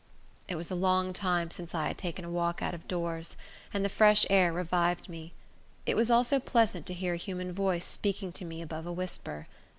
[0.47, 3.37] It was a long time since I had taken a walk out of doors,
[3.71, 5.31] and the fresh air revived me.
[5.85, 9.45] It was also pleasant to hear a human voice speaking to me above a whisper.